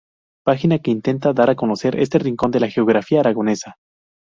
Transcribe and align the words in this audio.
Página 0.43 0.79
que 0.79 0.89
intenta 0.89 1.31
dar 1.31 1.51
a 1.51 1.55
conocer 1.55 1.95
este 1.99 2.17
rincón 2.17 2.49
de 2.49 2.59
la 2.61 2.71
geografía 2.71 3.19
aragonesa. 3.19 3.75